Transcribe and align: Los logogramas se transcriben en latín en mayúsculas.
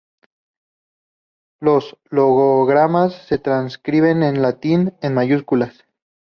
Los 1.59 1.95
logogramas 2.09 3.13
se 3.27 3.37
transcriben 3.37 4.23
en 4.23 4.41
latín 4.41 4.95
en 5.03 5.13
mayúsculas. 5.13 5.85